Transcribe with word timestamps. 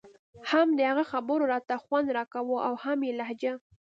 هم 0.49 0.67
د 0.77 0.79
هغه 0.89 1.03
خبرو 1.11 1.49
راته 1.53 1.75
خوند 1.83 2.07
راکاوه 2.17 2.57
او 2.67 2.73
هم 2.83 2.99
يې 3.07 3.13
لهجه. 3.19 3.53